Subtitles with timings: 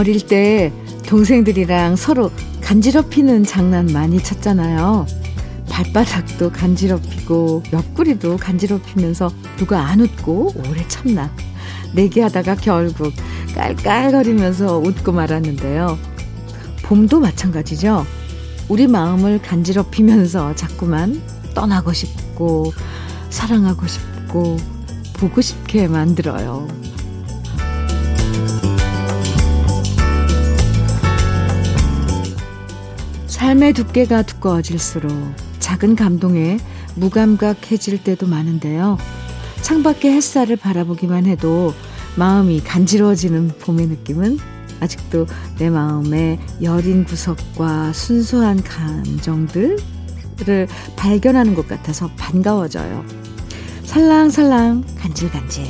[0.00, 0.72] 어릴 때
[1.06, 2.30] 동생들이랑 서로
[2.62, 5.06] 간지럽히는 장난 많이 쳤잖아요.
[5.68, 11.30] 발바닥도 간지럽히고 옆구리도 간지럽히면서 누가 안 웃고 오래 참나.
[11.94, 13.12] 내기하다가 결국
[13.54, 15.98] 깔깔거리면서 웃고 말았는데요.
[16.82, 18.06] 봄도 마찬가지죠.
[18.70, 21.20] 우리 마음을 간지럽히면서 자꾸만
[21.52, 22.72] 떠나고 싶고
[23.28, 24.56] 사랑하고 싶고
[25.18, 26.79] 보고 싶게 만들어요.
[33.40, 35.10] 삶의 두께가 두꺼워질수록
[35.60, 36.58] 작은 감동에
[36.96, 38.98] 무감각해질 때도 많은데요.
[39.62, 41.72] 창밖의 햇살을 바라보기만 해도
[42.16, 44.36] 마음이 간지러워지는 봄의 느낌은
[44.80, 45.26] 아직도
[45.58, 49.78] 내 마음의 여린 구석과 순수한 감정들을
[50.96, 53.06] 발견하는 것 같아서 반가워져요.
[53.84, 55.64] 살랑살랑, 간질간질,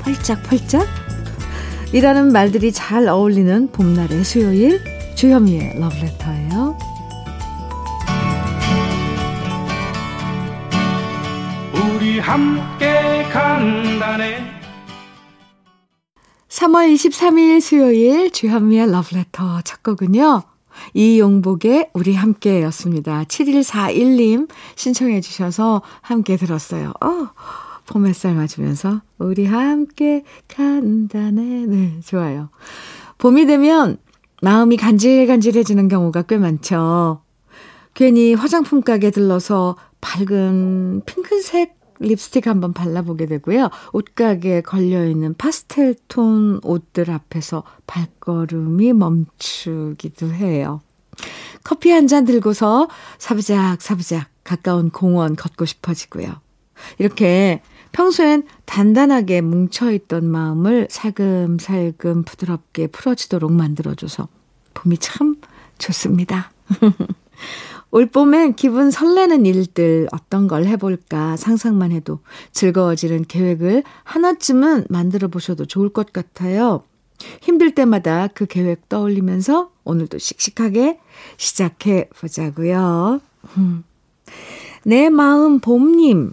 [0.00, 0.88] 펄짝펄짝
[1.92, 4.80] 이라는 말들이 잘 어울리는 봄날의 수요일
[5.14, 6.91] 주현미의 러브레터예요.
[12.32, 14.38] 함께 간다네
[16.48, 20.40] 3월 23일 수요일 주현미의 러브레터 첫 곡은요.
[20.94, 23.24] 이용복의 우리 함께 였습니다.
[23.24, 26.94] 7141님 신청해 주셔서 함께 들었어요.
[27.02, 27.28] 어,
[27.84, 31.66] 봄 햇살 맞으면서 우리 함께 간다네.
[31.66, 32.48] 네, 좋아요.
[33.18, 33.98] 봄이 되면
[34.40, 37.20] 마음이 간질간질해지는 경우가 꽤 많죠.
[37.92, 43.70] 괜히 화장품 가게 들러서 밝은 핑크색 립스틱 한번 발라보게 되고요.
[43.92, 50.80] 옷가게에 걸려있는 파스텔 톤 옷들 앞에서 발걸음이 멈추기도 해요.
[51.64, 52.88] 커피 한 잔 들고서
[53.18, 56.34] 사부작 사부작 가까운 공원 걷고 싶어지고요.
[56.98, 57.62] 이렇게
[57.92, 64.28] 평소엔 단단하게 뭉쳐있던 마음을 살금살금 부드럽게 풀어지도록 만들어줘서
[64.74, 65.36] 봄이 참
[65.78, 66.50] 좋습니다.
[67.92, 72.20] 올 봄엔 기분 설레는 일들 어떤 걸 해볼까 상상만 해도
[72.52, 76.84] 즐거워지는 계획을 하나쯤은 만들어 보셔도 좋을 것 같아요.
[77.42, 80.98] 힘들 때마다 그 계획 떠올리면서 오늘도 씩씩하게
[81.36, 83.20] 시작해 보자고요.
[83.58, 83.84] 음.
[84.84, 86.32] 내 마음 봄님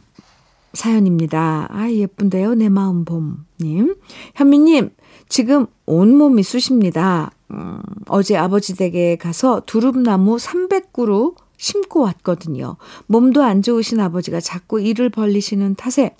[0.71, 1.67] 사연입니다.
[1.71, 2.55] 아, 예쁜데요.
[2.55, 3.95] 내 마음 봄님.
[4.35, 4.91] 현미님,
[5.27, 7.31] 지금 온몸이 쑤십니다.
[7.51, 12.77] 음, 어제 아버지 댁에 가서 두릅나무 300그루 심고 왔거든요.
[13.05, 16.15] 몸도 안 좋으신 아버지가 자꾸 일을 벌리시는 탓에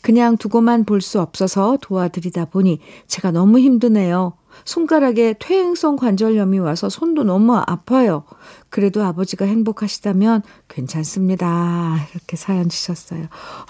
[0.00, 4.32] 그냥 두고만 볼 수 없어서 도와드리다 보니 제가 너무 힘드네요.
[4.64, 8.24] 손가락에 퇴행성 관절염이 와서 손도 너무 아파요.
[8.70, 11.96] 그래도 아버지가 행복하시다면 괜찮습니다.
[12.12, 13.26] 이렇게 사연 주셨어요.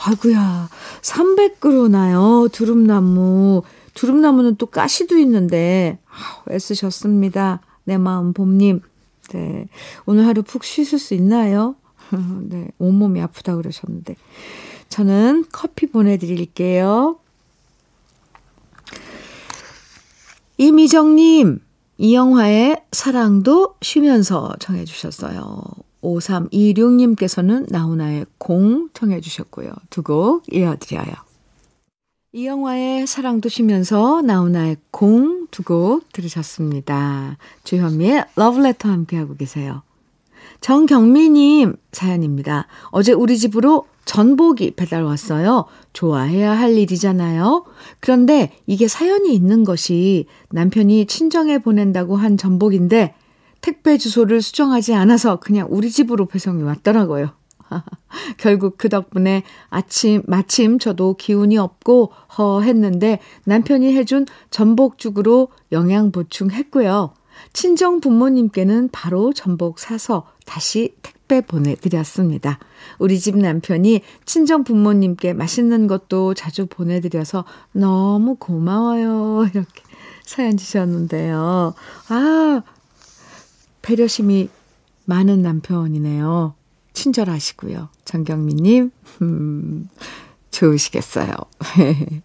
[0.07, 0.69] 아이구야
[1.03, 2.51] 300그루나요.
[2.53, 3.63] 두릅나무.
[3.95, 5.99] 두릅나무는 또 가시도 있는데,
[6.51, 7.61] 애쓰셨습니다.
[7.85, 8.81] 내 마음 봄님.
[9.29, 9.67] 네.
[10.07, 11.77] 오늘 하루 푹 쉬실 수 있나요?
[12.49, 12.69] 네.
[12.79, 14.17] 온몸이 아프다 그러셨는데.
[14.89, 17.19] 저는 커피 보내드릴게요.
[20.57, 21.61] 이미정님,
[21.99, 25.63] 이영화의 사랑도 쉬면서 청해주셨어요.
[26.03, 29.73] 5326님께서는 나훈아의 공 청해주셨고요.
[29.91, 31.28] 두 곡 이어드려요.
[32.33, 37.39] 이영화의 사랑도 쉬면서 나훈아의 공 두 곡 들으셨습니다.
[37.65, 39.83] 주현미의 러브레터 함께하고 계세요.
[40.61, 42.67] 정경미님 사연입니다.
[42.91, 45.65] 어제 우리 집으로 전복이 배달 왔어요.
[45.95, 47.65] 좋아해야 할 일이잖아요.
[48.01, 53.15] 그런데 이게 사연이 있는 것이 남편이 친정에 보낸다고 한 전복인데
[53.63, 57.31] 택배 주소를 수정하지 않아서 그냥 우리 집으로 배송이 왔더라고요.
[58.39, 67.13] 결국 그 덕분에 아침, 마침 저도 기운이 없고 허했는데 남편이 해준 전복죽으로 영양 보충했고요.
[67.53, 72.59] 친정 부모님께는 바로 전복 사서 다시 택배 보내드렸습니다.
[72.99, 79.47] 우리 집 남편이 친정 부모님께 맛있는 것도 자주 보내드려서 너무 고마워요.
[79.55, 79.83] 이렇게
[80.25, 81.75] 사연 주셨는데요.
[82.09, 82.63] 아,
[83.83, 84.49] 배려심이
[85.05, 86.55] 많은 남편이네요.
[86.99, 87.89] 친절하시고요.
[88.05, 88.91] 정경미님,
[89.23, 89.89] 음,
[90.51, 91.31] 좋으시겠어요.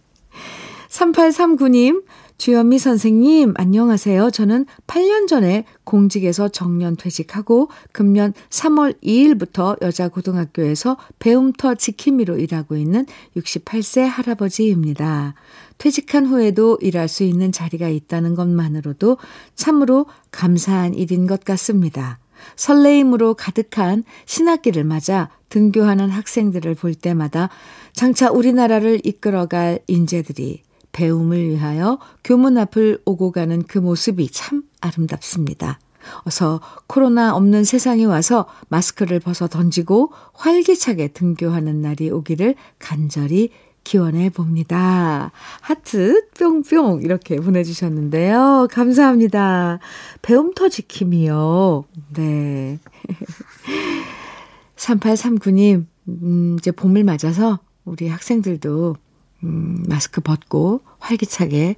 [0.88, 2.04] 3839님,
[2.38, 4.30] 주현미 선생님, 안녕하세요.
[4.30, 13.06] 저는 8년 전에 공직에서 정년 퇴직하고 금년 3월 2일부터 여자고등학교에서 배움터 지킴이로 일하고 있는
[13.36, 15.34] 68세 할아버지입니다.
[15.78, 19.18] 퇴직한 후에도 일할 수 있는 자리가 있다는 것만으로도
[19.54, 22.18] 참으로 감사한 일인 것 같습니다.
[22.56, 27.48] 설레임으로 가득한 신학기를 맞아 등교하는 학생들을 볼 때마다
[27.92, 35.78] 장차 우리나라를 이끌어갈 인재들이 배움을 위하여 교문 앞을 오고 가는 그 모습이 참 아름답습니다.
[36.24, 43.50] 어서 코로나 없는 세상에 와서 마스크를 벗어 던지고 활기차게 등교하는 날이 오기를 간절히
[43.84, 45.30] 기원해 봅니다.
[45.60, 48.68] 하트 뿅뿅 이렇게 보내주셨는데요.
[48.70, 49.78] 감사합니다.
[50.22, 51.84] 배움터 지킴이요.
[52.14, 52.78] 네.
[54.76, 58.96] 3839님, 음, 이제 봄을 맞아서 우리 학생들도
[59.44, 61.76] 음, 마스크 벗고 활기차게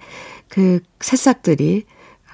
[0.48, 1.84] 그 새싹들이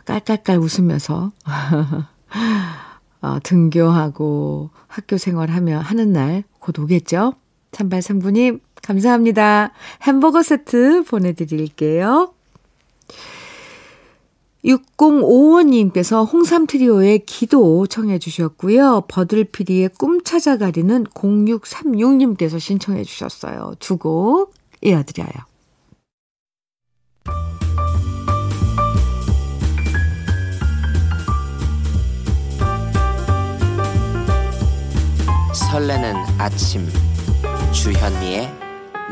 [0.05, 1.33] 깔깔깔 웃으면서
[3.23, 7.35] 어, 등교하고 학교 생활하며 하는 날 곧 오겠죠?
[7.73, 9.73] 3839님, 감사합니다.
[10.03, 12.35] 햄버거 세트 보내드릴게요.
[14.65, 19.05] 6055님께서 홍삼 트리오의 기도 청해 주셨고요.
[19.09, 23.75] 버들피디의 꿈 찾아가리는 0636님께서 신청해 주셨어요.
[23.81, 25.31] 두 곡 이어드려요.
[35.53, 36.87] 설레는 아침
[37.73, 38.62] 주현미의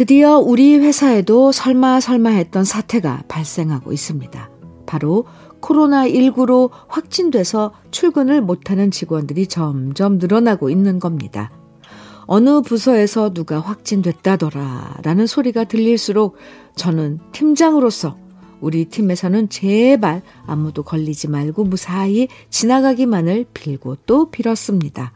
[0.00, 4.50] 드디어 우리 회사에도 설마 설마 했던 사태가 발생하고 있습니다.
[4.86, 5.26] 바로
[5.60, 11.50] 코로나19로 확진돼서 출근을 못하는 직원들이 점점 늘어나고 있는 겁니다.
[12.24, 16.38] 어느 부서에서 누가 확진됐다더라 라는 소리가 들릴수록
[16.76, 18.16] 저는 팀장으로서
[18.62, 25.12] 우리 팀에서는 제발 아무도 걸리지 말고 무사히 지나가기만을 빌고 또 빌었습니다.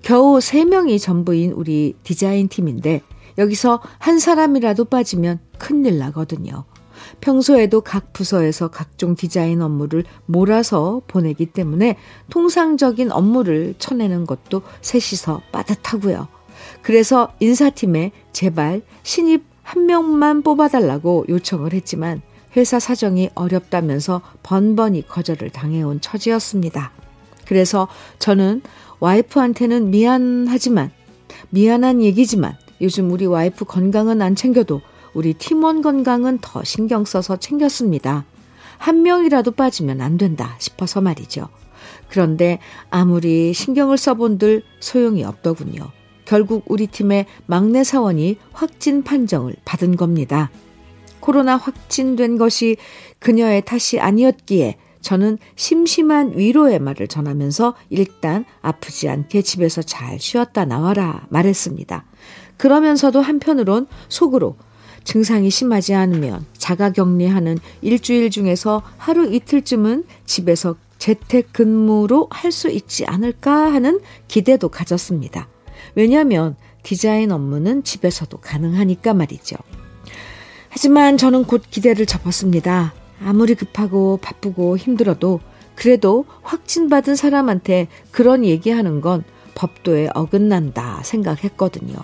[0.00, 3.02] 겨우 3명이 전부인 우리 디자인 팀인데
[3.38, 6.64] 여기서 한 사람이라도 빠지면 큰일 나거든요.
[7.20, 11.96] 평소에도 각 부서에서 각종 디자인 업무를 몰아서 보내기 때문에
[12.30, 16.28] 통상적인 업무를 쳐내는 것도 셋이서 빠듯하고요.
[16.82, 22.22] 그래서 인사팀에 제발 신입 한 명만 뽑아달라고 요청을 했지만
[22.56, 26.92] 회사 사정이 어렵다면서 번번이 거절을 당해온 처지였습니다.
[27.44, 27.88] 그래서
[28.18, 28.62] 저는
[29.00, 30.90] 와이프한테는 미안하지만,
[31.50, 34.80] 미안한 얘기지만 요즘 우리 와이프 건강은 안 챙겨도
[35.14, 38.24] 우리 팀원 건강은 더 신경 써서 챙겼습니다.
[38.78, 41.48] 한 명이라도 빠지면 안 된다 싶어서 말이죠.
[42.08, 42.58] 그런데
[42.90, 45.90] 아무리 신경을 써본들 소용이 없더군요.
[46.24, 50.50] 결국 우리 팀의 막내 사원이 확진 판정을 받은 겁니다.
[51.20, 52.76] 코로나 확진된 것이
[53.20, 61.26] 그녀의 탓이 아니었기에 저는 심심한 위로의 말을 전하면서 일단 아프지 않게 집에서 잘 쉬었다 나와라
[61.30, 62.04] 말했습니다.
[62.56, 64.56] 그러면서도 한편으론 속으로
[65.04, 73.04] 증상이 심하지 않으면 자가 격리하는 일주일 중에서 하루 이틀쯤은 집에서 재택 근무로 할 수 있지
[73.06, 75.48] 않을까 하는 기대도 가졌습니다.
[75.94, 79.56] 왜냐하면 디자인 업무는 집에서도 가능하니까 말이죠.
[80.68, 82.94] 하지만 저는 곧 기대를 접었습니다.
[83.24, 85.40] 아무리 급하고 바쁘고 힘들어도
[85.74, 91.96] 그래도 확진받은 사람한테 그런 얘기하는 건 법도에 어긋난다 생각했거든요.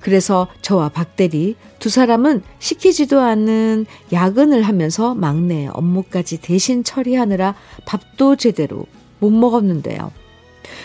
[0.00, 8.86] 그래서 저와 박대리 두 사람은 시키지도 않는 야근을 하면서 막내 업무까지 대신 처리하느라 밥도 제대로
[9.18, 10.12] 못 먹었는데요.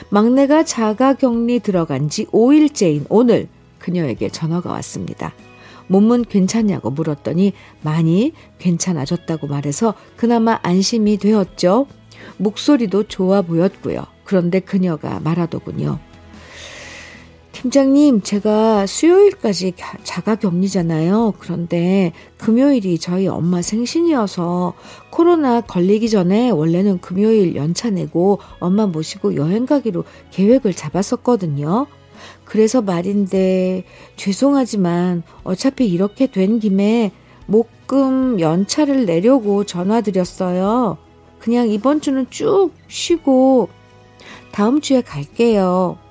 [0.10, 3.48] 막내가 자가 격리 들어간 지 5일째인 오늘
[3.80, 5.34] 그녀에게 전화가 왔습니다.
[5.88, 11.88] 몸은 괜찮냐고 물었더니 많이 괜찮아졌다고 말해서 그나마 안심이 되었죠.
[12.38, 14.06] 목소리도 좋아 보였고요.
[14.24, 16.00] 그런데 그녀가 말하더군요.
[17.54, 21.36] 팀장님, 제가 수요일까지 자가 격리잖아요.
[21.40, 24.74] 그런데 금요일이 저희 엄마 생신이어서
[25.10, 31.86] 코로나 걸리기 전에 원래는 금요일 연차 내고 엄마 모시고 여행 가기로 계획을 잡았었거든요.
[32.44, 33.86] 그래서 말인데
[34.18, 37.12] 죄송하지만 어차피 이렇게 된 김에
[37.46, 40.98] 목금 연차를 내려고 전화드렸어요.
[41.40, 43.70] 그냥 이번 주는 쭉 쉬고
[44.52, 46.03] 다음 주에 갈게요.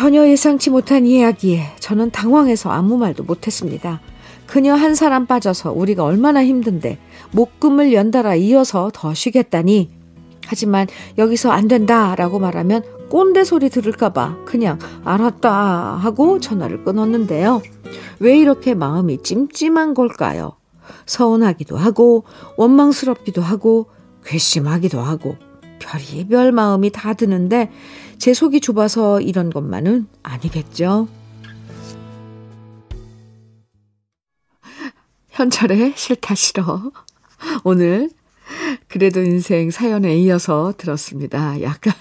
[0.00, 4.00] 전혀 예상치 못한 이야기에 저는 당황해서 아무 말도 못했습니다.
[4.46, 6.98] 그녀 한 사람 빠져서 우리가 얼마나 힘든데
[7.32, 9.90] 목금을 연달아 이어서 더 쉬겠다니.
[10.46, 10.86] 하지만
[11.18, 15.52] 여기서 안 된다라고 말하면 꼰대 소리 들을까봐 그냥 알았다
[15.96, 17.60] 하고 전화를 끊었는데요.
[18.20, 20.52] 왜 이렇게 마음이 찜찜한 걸까요?
[21.04, 22.24] 서운하기도 하고,
[22.56, 23.90] 원망스럽기도 하고,
[24.24, 25.36] 괘씸하기도 하고,
[25.78, 27.70] 별이별 마음이 다 드는데,
[28.20, 31.08] 제 속이 좁아서 이런 것만은 아니겠죠.
[35.30, 36.92] 현철의 싫다 싫어.
[37.64, 38.10] 오늘
[38.88, 41.62] 그래도 인생 사연에 이어서 들었습니다.
[41.62, 41.94] 약간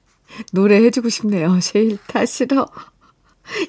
[0.54, 1.60] 노래해주고 싶네요.
[1.60, 2.66] 싫다 싫어.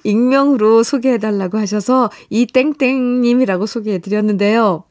[0.06, 4.86] 익명으로 소개해달라고 하셔서 이 땡땡님이라고 소개해드렸는데요.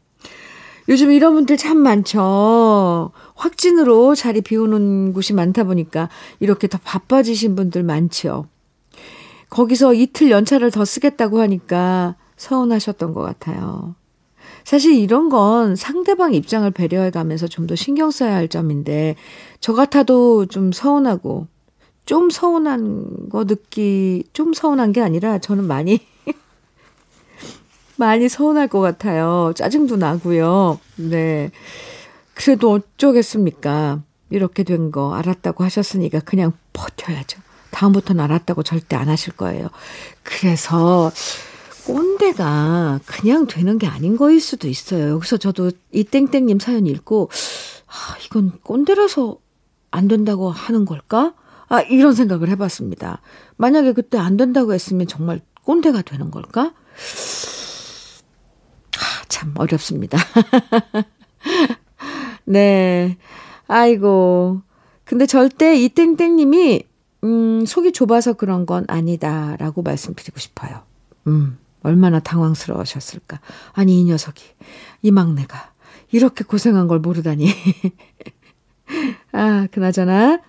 [0.89, 3.13] 요즘 이런 분들 참 많죠.
[3.35, 6.09] 확진으로 자리 비우는 곳이 많다 보니까
[6.41, 8.47] 이렇게 더 바빠지신 분들 많죠.
[9.51, 13.95] 거기서 이틀 연차를 더 쓰겠다고 하니까 서운하셨던 것 같아요.
[14.65, 19.17] 사실 이런 건 상대방 입장을 배려해 가면서 좀 더 신경 써야 할 점인데,
[19.61, 21.47] 저 같아도 좀 서운하고,
[22.05, 26.01] 좀 서운한 거 느끼, 좀 서운한 게 아니라 저는 많이,
[28.01, 29.53] 많이 서운할 것 같아요.
[29.55, 30.81] 짜증도 나고요.
[30.97, 31.51] 네.
[32.35, 34.01] 그래도 어쩌겠습니까?
[34.31, 37.41] 이렇게 된 거 알았다고 하셨으니까 그냥 버텨야죠.
[37.73, 39.69] 다음부터는 알았다고 절대 안 하실 거예요.
[40.23, 41.13] 그래서,
[41.87, 45.11] 꼰대가 그냥 되는 게 아닌 거일 수도 있어요.
[45.11, 47.29] 여기서 저도 이 땡땡님 사연 읽고,
[47.87, 49.37] 아, 이건 꼰대라서
[49.91, 51.35] 안 된다고 하는 걸까?
[51.69, 53.21] 아, 이런 생각을 해봤습니다.
[53.57, 56.73] 만약에 그때 안 된다고 했으면 정말 꼰대가 되는 걸까?
[59.31, 60.19] 아, 참 어렵습니다.
[62.45, 63.17] 네.
[63.69, 64.61] 아이고.
[65.05, 66.83] 근데 절대 이 땡땡님이,
[67.25, 70.83] 음, 속이 좁아서 그런 건 아니다라고 말씀드리고 싶어요.
[71.29, 71.59] 음.
[71.83, 73.41] 얼마나 당황스러우셨을까.
[73.73, 74.43] 아니, 이 녀석이,
[75.03, 75.73] 이 막내가
[76.13, 77.47] 이렇게 고생한 걸 모르다니.
[79.33, 80.41] 아, 그나저나,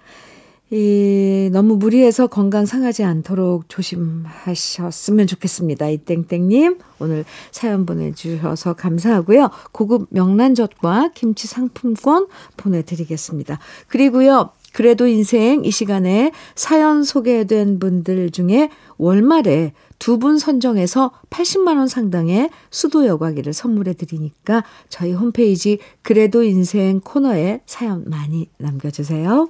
[0.72, 5.90] 이, 너무 무리해서 건강 상하지 않도록 조심하셨으면 좋겠습니다.
[5.90, 9.50] 이 땡땡님, 오늘 사연 보내주셔서 감사하고요.
[9.74, 13.60] 고급 명란젓과 김치 상품권 보내드리겠습니다.
[13.90, 22.50] 그리고요, 그래도 인생 이 시간에 사연 소개된 분들 중에 월말에 두 분 선정해서 80만원 상당의
[22.70, 29.50] 수도 여과기를 선물해 드리니까 저희 홈페이지 그래도 인생 코너에 사연 많이 남겨주세요.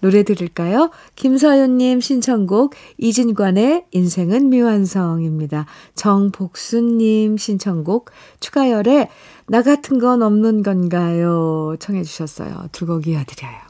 [0.00, 0.90] 노래 들을까요?
[1.16, 5.66] 김서연님 신청곡 이진관의 인생은 미완성입니다.
[5.94, 9.08] 정복수님 신청곡 추가열의
[9.48, 11.76] 나 같은 건 없는 건가요?
[11.78, 12.68] 청해 주셨어요.
[12.72, 13.66] 두 곡 이어드려요.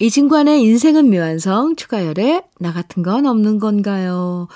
[0.00, 4.48] 이진관의 인생은 묘한성, 추가열의 나 같은 건 없는 건가요?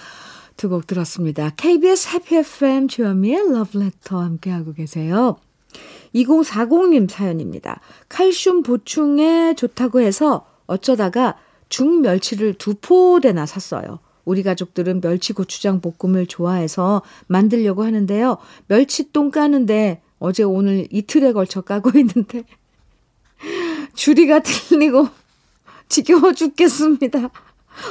[0.57, 1.51] 두 곡 들었습니다.
[1.57, 5.37] KBS 해피 FM 주현미의 러브레터 함께하고 계세요.
[6.15, 7.81] 2040님 사연입니다.
[8.09, 11.37] 칼슘 보충에 좋다고 해서 어쩌다가
[11.69, 13.99] 중멸치를 두 포대나 샀어요.
[14.25, 18.39] 우리 가족들은 멸치 고추장 볶음을 좋아해서 만들려고 하는데요.
[18.67, 22.45] 멸치똥 까는데 어제 오늘 이틀에 걸쳐 까고 있는데
[23.95, 25.09] 줄이가 틀리고
[25.89, 27.31] 지겨워 죽겠습니다.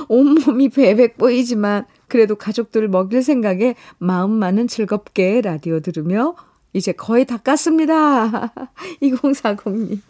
[0.09, 6.35] 온몸이 베백 보이지만 그래도 가족들을 먹일 생각에 마음만은 즐겁게 라디오 들으며
[6.75, 8.51] 이제 거의 다 깠습니다.
[9.01, 10.01] 2040님.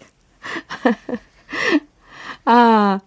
[2.45, 2.99] 아,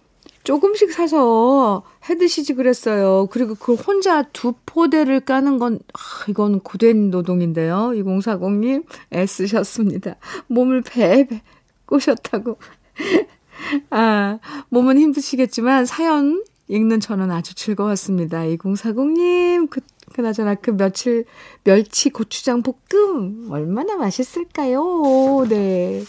[0.45, 3.27] 조금씩 사서 해 드시지 그랬어요.
[3.29, 5.99] 그리고 그 혼자 두 포대를 까는 건, 아,
[6.29, 7.91] 이건 고된 노동인데요.
[7.95, 10.15] 2040님, 애쓰셨습니다.
[10.47, 11.41] 몸을 베베
[11.85, 12.57] 꼬셨다고.
[13.91, 14.39] 아,
[14.69, 18.43] 몸은 힘드시겠지만 사연 읽는 저는 아주 즐거웠습니다.
[18.43, 19.81] 2040님, 그,
[20.19, 21.23] 그나저나 그 며칠,
[21.63, 25.45] 멸치 고추장 볶음, 얼마나 맛있을까요?
[25.47, 26.03] 네.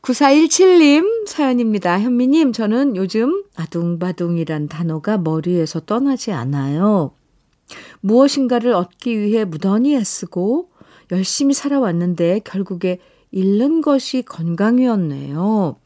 [0.00, 1.98] 9417님 사연입니다.
[1.98, 7.10] 현미님, 저는 요즘 아둥바둥이란 단어가 머리에서 떠나지 않아요.
[8.00, 10.70] 무엇인가를 얻기 위해 무던히 애쓰고
[11.10, 13.00] 열심히 살아왔는데 결국에
[13.32, 15.76] 잃는 것이 건강이었네요.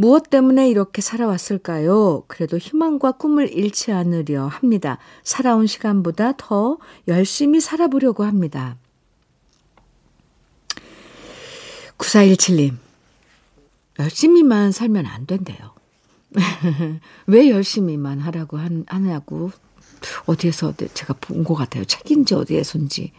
[0.00, 2.22] 무엇 때문에 이렇게 살아왔을까요?
[2.28, 4.98] 그래도 희망과 꿈을 잃지 않으려 합니다.
[5.24, 6.78] 살아온 시간보다 더
[7.08, 8.76] 열심히 살아보려고 합니다.
[11.98, 12.76] 9417님,
[13.98, 15.72] 열심히만 살면 안 된대요.
[17.26, 19.50] 왜 열심히만 하라고 하냐고,
[20.26, 21.84] 어디에서 제가 본 것 같아요.
[21.84, 23.10] 책인지 어디에선지.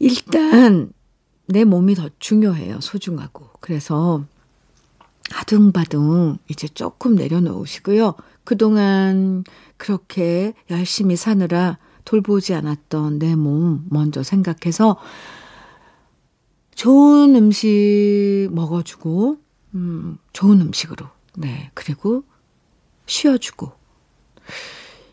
[0.00, 0.92] 일단,
[1.46, 2.80] 내 몸이 더 중요해요.
[2.80, 3.50] 소중하고.
[3.60, 4.24] 그래서,
[5.32, 8.14] 아둥바둥 이제 조금 내려놓으시고요.
[8.44, 9.44] 그동안
[9.76, 14.96] 그렇게 열심히 사느라 돌보지 않았던 내 몸 먼저 생각해서
[16.74, 19.36] 좋은 음식 먹어주고,
[19.74, 21.06] 음, 좋은 음식으로
[21.36, 21.70] 네.
[21.74, 22.24] 그리고
[23.06, 23.72] 쉬어주고.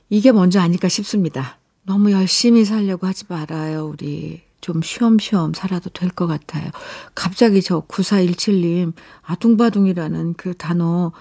[0.10, 1.60] 이게 먼저 아닐까 싶습니다.
[1.84, 4.42] 너무 열심히 살려고 하지 말아요, 우리.
[4.68, 6.70] 좀 쉬엄쉬엄 살아도 될 것 같아요.
[7.16, 8.92] 갑자기 저 9417님,
[9.24, 11.14] 아둥바둥이라는 그 단어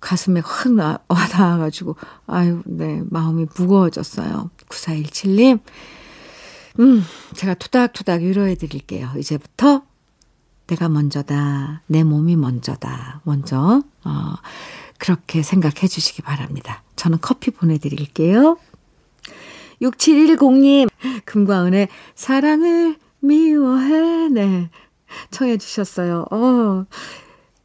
[0.00, 4.50] 가슴에 확 나, 와닿아가지고, 아유, 네, 마음이 무거워졌어요.
[4.70, 5.60] 9417님,
[6.80, 7.04] 음,
[7.34, 9.10] 제가 토닥토닥 위로해 드릴게요.
[9.18, 9.82] 이제부터
[10.66, 11.82] 내가 먼저다.
[11.88, 13.20] 내 몸이 먼저다.
[13.24, 14.34] 먼저, 어,
[14.98, 16.82] 그렇게 생각해 주시기 바랍니다.
[16.96, 18.56] 저는 커피 보내드릴게요.
[19.82, 20.88] 6710님,
[21.24, 24.28] 금광은의 사랑을 미워해.
[24.28, 24.70] 네.
[25.30, 26.26] 청해 주셨어요.
[26.30, 26.86] 어.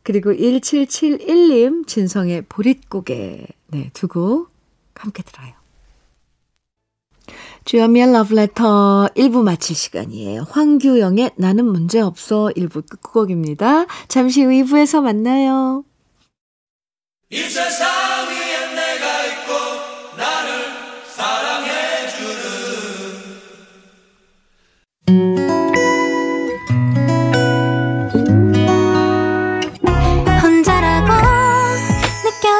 [0.04, 3.48] 그리고 1771님, 진성의 보릿고개.
[3.68, 4.52] 네, 두곡
[4.96, 5.54] 함께 들어요.
[7.66, 10.46] 주연미의 러브레터 1부 마칠 시간이에요.
[10.50, 13.86] 황규영의 나는 문제없어 1부 끝곡입니다.
[14.10, 15.86] 잠시 후 2부에서 만나요.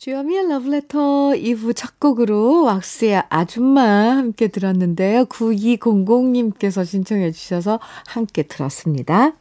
[0.00, 3.82] 주현미의 러브레터 2부 첫 곡으로 왁스의 아줌마
[4.16, 5.26] 함께 들었는데요.
[5.26, 9.34] 9200님께서 신청해 주셔서 함께 들었습니다.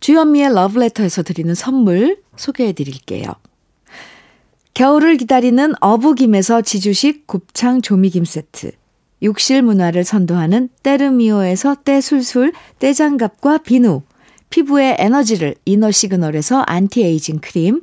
[0.00, 3.26] 주현미의 러브레터에서 드리는 선물 소개해 드릴게요.
[4.74, 8.72] 겨울을 기다리는 어부김에서 지주식 곱창 조미김 세트.
[9.22, 14.02] 욕실 문화를 선도하는 때르미오에서 때술술 때장갑과 비누.
[14.50, 17.82] 피부의 에너지를 이너 시그널에서 안티에이징 크림.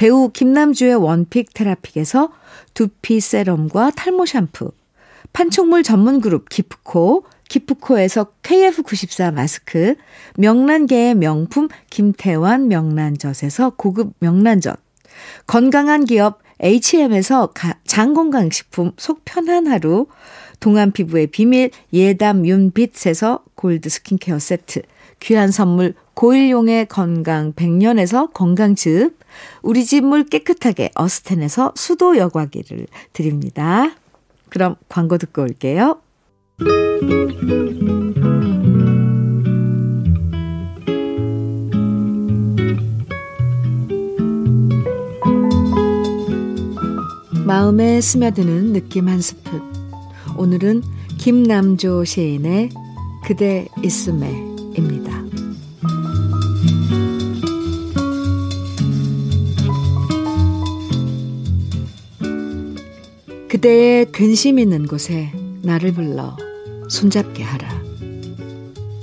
[0.00, 2.32] 배우 김남주의 원픽 테라픽에서
[2.72, 4.72] 두피 세럼과 탈모 샴푸,
[5.34, 9.96] 판촉물 전문 그룹 기프코, 기프코에서 KF94 마스크,
[10.38, 14.80] 명란계의 명품 김태환 명란젓에서 고급 명란젓,
[15.46, 17.52] 건강한 기업 H&M에서
[17.86, 20.06] 장건강식품 속 편한 하루,
[20.60, 24.80] 동안 피부의 비밀 예담 윤빛에서 골드 스킨케어 세트,
[25.20, 29.18] 귀한 선물 고일용의 건강 100년에서 건강즙,
[29.62, 33.94] 우리 집 물 깨끗하게 어스텐에서 수도 여과기를 드립니다.
[34.50, 36.02] 그럼 광고 듣고 올게요.
[47.46, 49.62] 마음에 스며드는 느낌 한 스푼.
[50.36, 50.82] 오늘은
[51.16, 52.68] 김남조 시인의
[53.24, 55.09] 그대 있음에입니다.
[63.60, 66.34] 그대의 근심 있는 곳에 나를 불러
[66.88, 67.68] 손잡게 하라.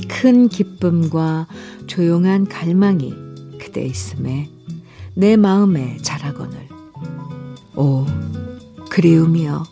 [0.08, 1.46] 큰 기쁨과
[1.86, 3.14] 조용한 갈망이
[3.60, 4.50] 그대 있음에
[5.14, 6.58] 내 마음에 자라거늘.
[7.76, 8.04] 오,
[8.90, 9.64] 그리움이여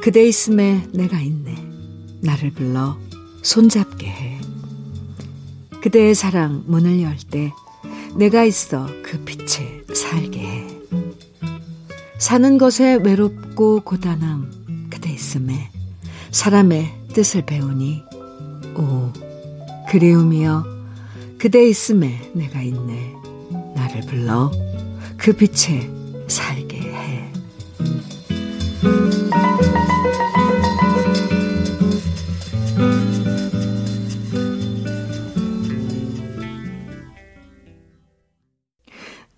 [0.00, 1.54] 그대 있음에 내가 있네
[2.22, 2.96] 나를 불러
[3.42, 4.40] 손잡게 해
[5.82, 7.52] 그대의 사랑 문을 열 때
[8.16, 10.66] 내가 있어 그 빛에 살게 해
[12.18, 15.70] 사는 것에 외롭고 고단함 그대 있음에
[16.30, 18.02] 사람의 뜻을 배우니
[18.76, 19.12] 오
[19.88, 20.64] 그리움이여
[21.38, 23.12] 그대 있음에 내가 있네.
[23.74, 24.50] 나를 불러
[25.16, 25.90] 그 빛에
[26.26, 26.65] 살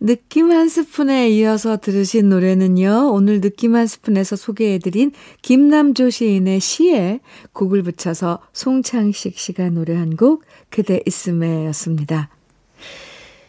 [0.09, 3.11] 느낌 한 스푼에 이어서 들으신 노래는요.
[3.13, 7.21] 오늘 느낌 한 스푼에서 소개해드린 김남조 시인의 시에
[7.53, 12.31] 곡을 붙여서 송창식 씨가 노래한 곡 그대 있음에 였습니다.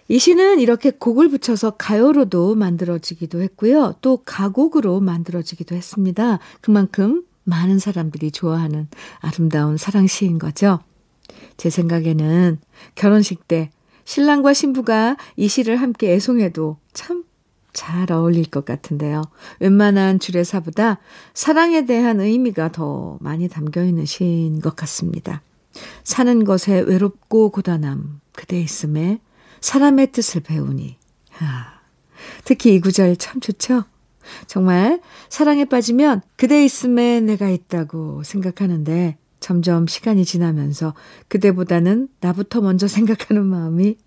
[0.09, 3.95] 이 시는 이렇게 곡을 붙여서 가요로도 만들어지기도 했고요.
[4.01, 6.39] 또 가곡으로 만들어지기도 했습니다.
[6.59, 8.89] 그만큼 많은 사람들이 좋아하는
[9.21, 10.79] 아름다운 사랑 시인 거죠.
[11.55, 12.59] 제 생각에는
[12.95, 13.69] 결혼식 때
[14.09, 17.29] 신랑과 신부가 이 시를 함께 애송해도 참
[17.73, 19.21] 잘 어울릴 것 같은데요.
[19.59, 20.99] 웬만한 주례사보다
[21.33, 25.41] 사랑에 대한 의미가 더 많이 담겨 있는 시인 것 같습니다.
[26.03, 29.19] 사는 것에 외롭고 고단함 그대 있음에
[29.61, 30.97] 사람의 뜻을 배우니.
[31.39, 31.79] 아,
[32.43, 33.83] 특히 이 구절 참 좋죠?
[34.47, 40.93] 정말 사랑에 빠지면 그대 있음에 내가 있다고 생각하는데 점점 시간이 지나면서
[41.27, 43.97] 그대보다는 나부터 먼저 생각하는 마음이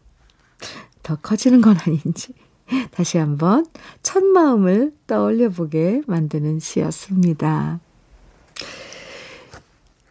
[1.03, 2.35] 더 커지는 건 아닌지
[2.93, 3.67] 다시 한번
[4.03, 7.81] 첫 마음을 떠올려 보게 만드는 시였습니다.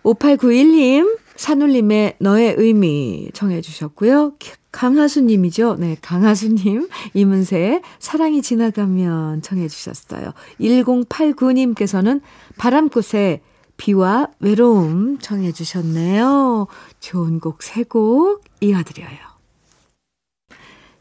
[0.03, 4.33] 5891님, 산울림의 너의 의미 청해 주셨고요.
[4.71, 5.75] 강하수님이죠.
[5.79, 6.89] 네, 강하수님.
[7.13, 10.33] 이문세의 사랑이 지나가면 청해 주셨어요.
[10.59, 12.21] 1089님께서는
[12.57, 13.41] 바람꽃에
[13.81, 16.67] 비와 외로움 청해 주셨네요.
[16.99, 19.17] 좋은 곡 세 곡 이어드려요.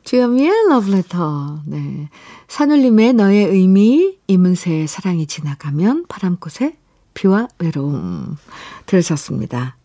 [0.05, 1.61] 주현미의 러브레터.
[1.67, 2.09] 네.
[2.49, 6.79] 산울림의 너의 의미, 이문세의 사랑이 지나가면 바람꽃에
[7.13, 8.37] 비와 외로움
[8.87, 9.77] 들으셨습니다.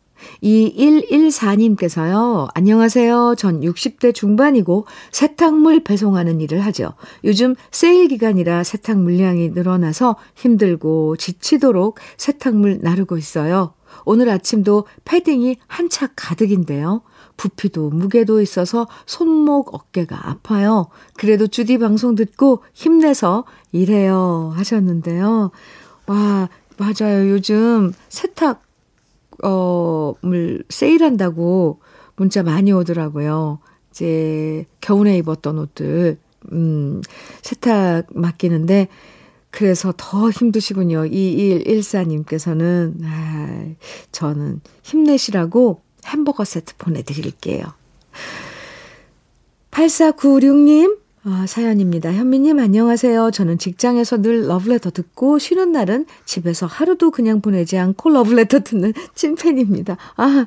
[0.43, 3.35] 2114님께서요, 안녕하세요.
[3.37, 6.93] 전 60대 중반이고 세탁물 배송하는 일을 하죠.
[7.23, 13.73] 요즘 세일 기간이라 세탁 물량이 늘어나서 힘들고 지치도록 세탁물 나르고 있어요.
[14.03, 17.01] 오늘 아침도 패딩이 한 차 가득인데요.
[17.37, 20.87] 부피도 무게도 있어서 손목 어깨가 아파요.
[21.15, 25.51] 그래도 주디 방송 듣고 힘내서 일해요 하셨는데요.
[26.07, 27.29] 와, 맞아요.
[27.29, 28.64] 요즘 세탁
[29.43, 31.79] 어, 물 세일한다고
[32.15, 33.59] 문자 많이 오더라고요.
[33.91, 36.17] 이제 겨울에 입었던 옷들,
[36.51, 37.01] 음,
[37.41, 38.87] 세탁 맡기는데,
[39.51, 41.03] 그래서 더 힘드시군요.
[41.03, 43.65] 2114님께서는, 아,
[44.11, 47.63] 저는 힘내시라고 햄버거 세트 보내드릴게요.
[49.71, 52.13] 8496님, 아, 사연입니다.
[52.13, 53.31] 현미님, 안녕하세요.
[53.31, 59.97] 저는 직장에서 늘 러브레터 듣고 쉬는 날은 집에서 하루도 그냥 보내지 않고 러브레터 듣는 찐팬입니다.
[60.17, 60.45] 아,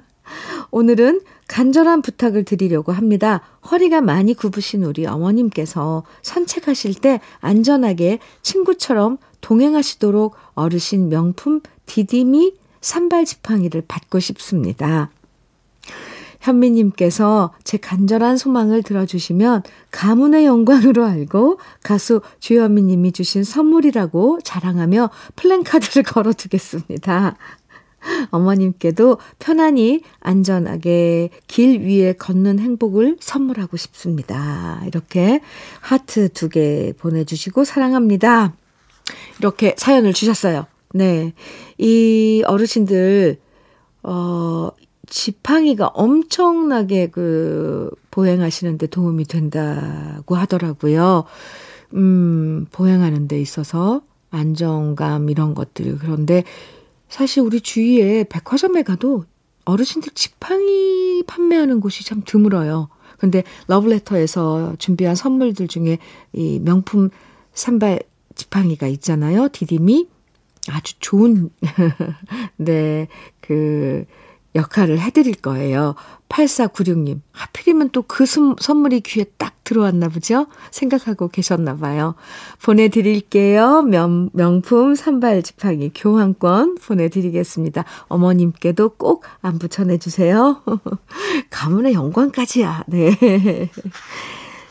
[0.71, 3.41] 오늘은 간절한 부탁을 드리려고 합니다.
[3.69, 13.83] 허리가 많이 굽으신 우리 어머님께서 산책하실 때 안전하게 친구처럼 동행하시도록 어르신 명품 디디미 산발 지팡이를
[13.89, 15.11] 받고 싶습니다.
[16.41, 27.37] 현미님께서 제 간절한 소망을 들어주시면 가문의 영광으로 알고 가수 주현미님이 주신 선물이라고 자랑하며 플랜카드를 걸어두겠습니다.
[28.31, 34.81] 어머님께도 편안히 안전하게 길 위에 걷는 행복을 선물하고 싶습니다.
[34.87, 35.41] 이렇게
[35.81, 38.55] 하트 두 개 보내주시고 사랑합니다.
[39.39, 40.67] 이렇게 사연을 주셨어요.
[40.95, 41.35] 네.
[41.77, 43.39] 이 어르신들,
[44.03, 44.71] 어,
[45.09, 51.25] 지팡이가 엄청나게 그 보행하시는데 도움이 된다고 하더라고요.
[51.95, 55.99] 음, 보행하는 데 있어서 안정감 이런 것들.
[55.99, 56.45] 그런데
[57.09, 59.25] 사실 우리 주위에 백화점에 가도
[59.65, 62.89] 어르신들 지팡이 판매하는 곳이 참 드물어요.
[63.19, 65.99] 근데 러브레터에서 준비한 선물들 중에
[66.33, 67.11] 이 명품
[67.53, 68.01] 산발
[68.35, 69.49] 지팡이가 있잖아요.
[69.49, 70.09] 디딤이
[70.71, 71.51] 아주 좋은
[72.57, 73.09] 네,
[73.41, 74.05] 그
[74.55, 75.95] 역할을 해드릴 거예요.
[76.29, 77.21] 8496님.
[77.33, 80.47] 하필이면 또 그 선물이 귀에 딱 들어왔나 보죠?
[80.71, 82.15] 생각하고 계셨나 봐요.
[82.63, 83.83] 보내드릴게요.
[83.83, 87.85] 명, 명품 산발 지팡이 교환권 보내드리겠습니다.
[88.09, 90.63] 어머님께도 꼭 안부 전해주세요.
[91.51, 92.85] 가문의 영광까지야.
[92.89, 93.11] 네.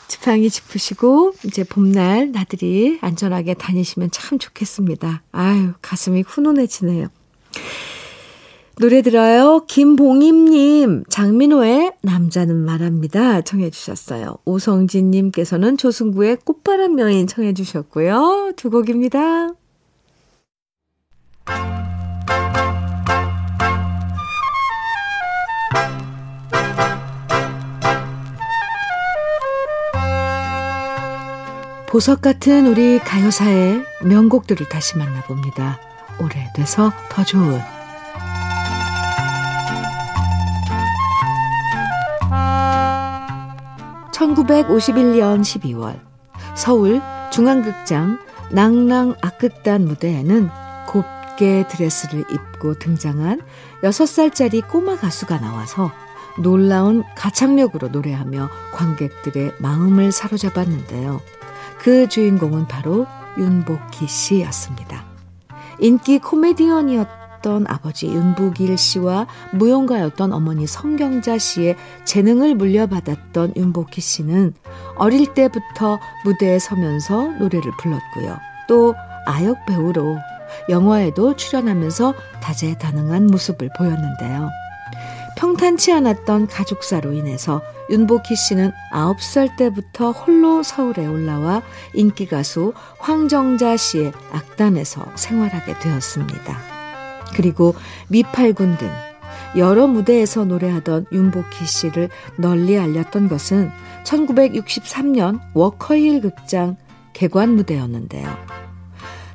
[0.07, 5.21] 지팡이 짚으시고 이제 봄날 나들이 안전하게 다니시면 참 좋겠습니다.
[5.31, 7.07] 아유 가슴이 훈훈해지네요.
[8.79, 9.65] 노래 들어요.
[9.67, 13.41] 김봉임님, 장민호의 남자는 말합니다.
[13.41, 14.37] 청해주셨어요.
[14.45, 18.53] 오성진님께서는 조승구의 꽃바람 여인 청해주셨고요.
[18.55, 19.49] 두 곡입니다.
[31.89, 35.79] 보석 같은 우리 가요사의 명곡들을 다시 만나봅니다.
[36.19, 37.59] 오래돼서 더 좋은
[44.17, 45.99] 1951년 12월
[46.55, 47.01] 서울
[47.31, 48.17] 중앙극장
[48.51, 50.49] 낭랑 악극단 무대에는
[50.87, 53.41] 곱게 드레스를 입고 등장한
[53.83, 55.91] 6살짜리 꼬마 가수가 나와서
[56.39, 61.21] 놀라운 가창력으로 노래하며 관객들의 마음을 사로잡았는데요.
[61.79, 63.05] 그 주인공은 바로
[63.37, 65.05] 윤복희 씨였습니다.
[65.79, 74.53] 인기 코미디언이었 던 아버지 윤복일 씨와 무용가였던 어머니 성경자 씨의 재능을 물려받았던 윤복희 씨는
[74.97, 78.37] 어릴 때부터 무대에 서면서 노래를 불렀고요.
[78.67, 78.93] 또
[79.25, 80.17] 아역 배우로
[80.67, 84.49] 영화에도 출연하면서 다재다능한 모습을 보였는데요.
[85.37, 91.61] 평탄치 않았던 가족사로 인해서 윤복희 씨는 9살 때부터 홀로 서울에 올라와
[91.93, 96.76] 인기 가수 황정자 씨의 악단에서 생활하게 되었습니다.
[97.35, 97.75] 그리고
[98.09, 98.89] 미팔군 등
[99.55, 103.71] 여러 무대에서 노래하던 윤복희 씨를 널리 알렸던 것은
[104.03, 106.77] 1963년 워커힐 극장
[107.13, 108.27] 개관 무대였는데요.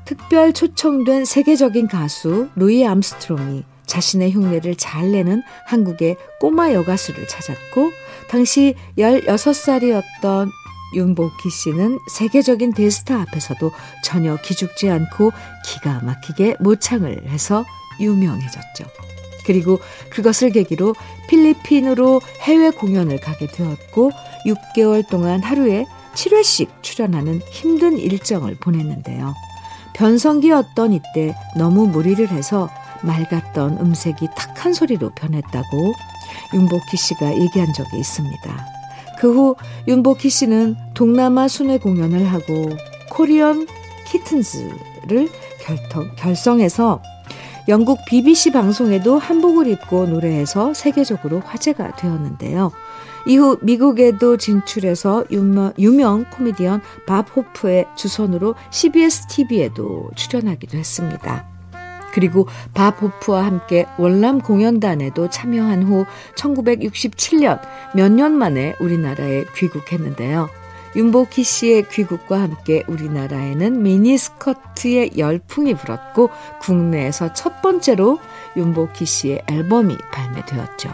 [0.05, 7.91] 특별 초청된 세계적인 가수 루이 암스트롱이 자신의 흉내를 잘 내는 한국의 꼬마 여가수를 찾았고
[8.29, 10.49] 당시 16살이었던
[10.95, 13.71] 윤복희 씨는 세계적인 대스타 앞에서도
[14.05, 15.33] 전혀 기죽지 않고
[15.65, 17.65] 기가 막히게 모창을 해서
[18.03, 18.85] 유명해졌죠.
[19.45, 20.95] 그리고 그것을 계기로
[21.29, 24.11] 필리핀으로 해외 공연을 가게 되었고
[24.47, 29.35] 6개월 동안 하루에 7회씩 출연하는 힘든 일정을 보냈는데요.
[29.95, 32.71] 변성기였던 이때 너무 무리를 해서
[33.03, 35.93] 맑았던 음색이 탁한 소리로 변했다고
[36.55, 38.67] 윤복희 씨가 얘기한 적이 있습니다.
[39.19, 42.71] 그 후 윤복희 씨는 동남아 순회 공연을 하고
[43.11, 43.67] 코리언
[44.07, 45.29] 키튼즈를
[45.61, 47.01] 결정, 결성해서
[47.69, 52.73] 영국 BBC 방송에도 한복을 입고 노래해서 세계적으로 화제가 되었는데요.
[53.27, 61.47] 이후 미국에도 진출해서 유명, 유명 코미디언 밥 호프의 주선으로 CBS TV에도 출연하기도 했습니다.
[62.13, 67.61] 그리고 밥 호프와 함께 월남 공연단에도 참여한 후 1967년
[67.95, 70.49] 몇 년 만에 우리나라에 귀국했는데요.
[70.95, 76.29] 윤복희 씨의 귀국과 함께 우리나라에는 미니스커트의 열풍이 불었고
[76.61, 78.19] 국내에서 첫 번째로
[78.57, 80.91] 윤복희 씨의 앨범이 발매되었죠.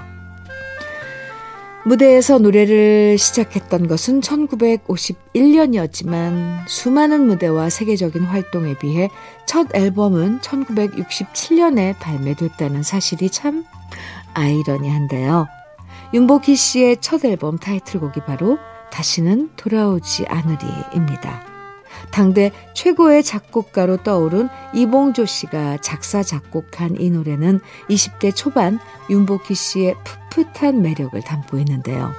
[1.84, 9.08] 무대에서 노래를 시작했던 것은 1951년이었지만 수많은 무대와 세계적인 활동에 비해
[9.46, 13.64] 첫 앨범은 1967년에 발매됐다는 사실이 참
[14.34, 15.46] 아이러니한데요.
[16.12, 18.58] 윤복희 씨의 첫 앨범 타이틀곡이 바로
[18.90, 21.46] 다시는 돌아오지 않으리입니다.
[22.10, 28.78] 당대 최고의 작곡가로 떠오른 이봉조 씨가 작사, 작곡한 이 노래는 20대 초반
[29.10, 29.94] 윤복희 씨의
[30.30, 32.12] 풋풋한 매력을 담고 있는데요.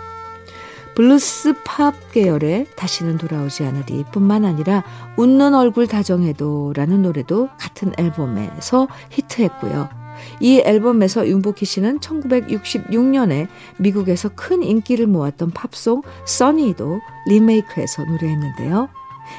[0.95, 4.83] 블루스 팝 계열의 다시는 돌아오지 않으리 뿐만 아니라
[5.15, 9.98] 웃는 얼굴 다정해도 라는 노래도 같은 앨범에서 히트했고요.
[10.39, 18.89] 이 앨범에서 윤복희 씨는 1966년에 미국에서 큰 인기를 모았던 팝송 써니도 리메이크해서 노래했는데요.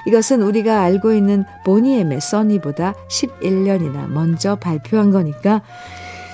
[0.07, 5.63] 이것은 우리가 알고 있는 보니엠의 써니보다 11년이나 먼저 발표한 거니까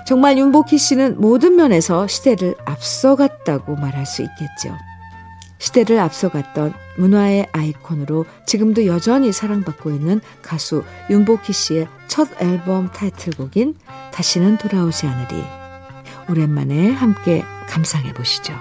[0.06, 4.76] 정말 윤복희 씨는 모든 면에서 시대를 앞서갔다고 말할 수 있겠죠.
[5.59, 13.76] 시대를 앞서갔던 문화의 아이콘으로 지금도 여전히 사랑받고 있는 가수 윤복희 씨의 첫 앨범 타이틀곡인
[14.12, 15.44] 다시는 돌아오지 않으리.
[16.28, 18.54] 오랜만에 함께 감상해 보시죠.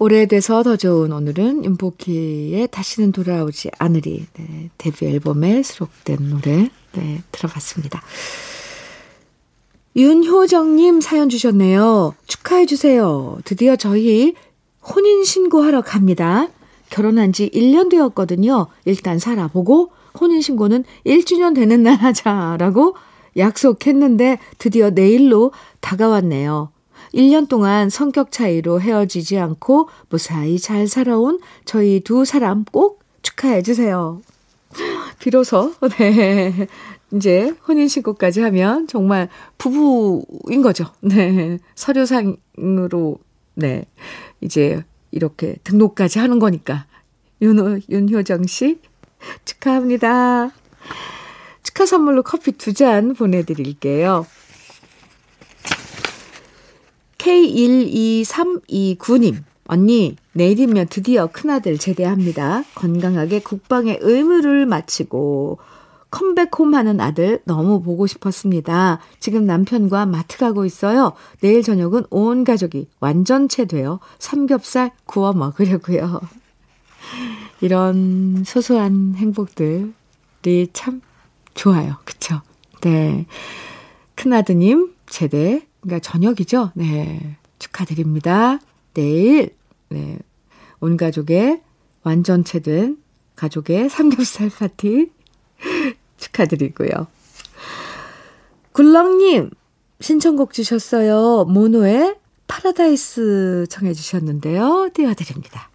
[0.00, 8.00] 오래돼서 더 좋은 오늘은 윤복희의 다시는 돌아오지 않으리 네, 데뷔 앨범에 수록된 노래 네, 들어봤습니다.
[9.96, 12.14] 윤효정님 사연 주셨네요.
[12.28, 13.38] 축하해 주세요.
[13.44, 14.34] 드디어 저희
[14.88, 16.48] 혼인 신고하러 갑니다.
[16.90, 18.68] 결혼한 지 1년 되었거든요.
[18.84, 22.94] 일단 살아보고 혼인 신고는 1주년 되는 날 하자라고
[23.36, 26.70] 약속했는데 드디어 내일로 다가왔네요.
[27.14, 34.20] 1년 동안 성격 차이로 헤어지지 않고 무사히 잘 살아온 저희 두 사람 꼭 축하해 주세요.
[35.18, 36.66] 비로소, 네.
[37.12, 40.84] 이제 혼인신고까지 하면 정말 부부인 거죠.
[41.00, 41.58] 네.
[41.74, 43.18] 서류상으로,
[43.54, 43.84] 네.
[44.40, 46.86] 이제 이렇게 등록까지 하는 거니까.
[47.40, 48.80] 윤호, 윤효정 씨,
[49.44, 50.50] 축하합니다.
[51.62, 54.26] 축하 선물로 커피 두 잔 보내드릴게요.
[57.18, 62.62] K12329님, 언니, 내일이면 드디어 큰아들 제대합니다.
[62.74, 65.58] 건강하게 국방의 의무를 마치고
[66.10, 68.98] 컴백홈 하는 아들 너무 보고 싶었습니다.
[69.20, 71.12] 지금 남편과 마트 가고 있어요.
[71.40, 76.22] 내일 저녁은 온 가족이 완전체 되어 삼겹살 구워 먹으려고요.
[77.60, 79.92] 이런 소소한 행복들이
[80.72, 81.02] 참
[81.54, 81.96] 좋아요.
[82.04, 82.40] 그쵸?
[82.80, 83.26] 네.
[84.14, 86.72] 큰아드님, 제대, 그러니까 저녁이죠?
[86.74, 87.36] 네.
[87.58, 88.60] 축하드립니다.
[88.94, 89.56] 내일,
[89.88, 90.18] 네.
[90.80, 91.62] 온 가족의
[92.02, 92.98] 완전체 된
[93.36, 95.10] 가족의 삼겹살 파티
[96.18, 97.06] 축하드리고요.
[98.72, 99.50] 굴렁님,
[100.00, 101.44] 신청곡 주셨어요.
[101.46, 104.90] 모노의 파라다이스 청해 주셨는데요.
[104.94, 105.70] 띄워드립니다.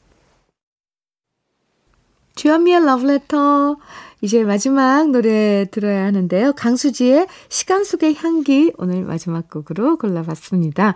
[2.35, 3.77] 주현미의 러브레터.
[4.23, 6.53] 이제 마지막 노래 들어야 하는데요.
[6.53, 10.95] 강수지의 시간 속의 향기 오늘 마지막 곡으로 골라봤습니다.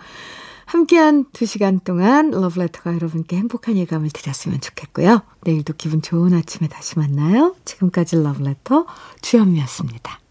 [0.66, 5.24] 함께한 두 시간 동안 러브레터가 여러분께 행복한 예감을 드렸으면 좋겠고요.
[5.44, 7.54] 내일도 기분 좋은 아침에 다시 만나요.
[7.66, 8.86] 지금까지 러브레터
[9.22, 10.27] 주현미였습니다.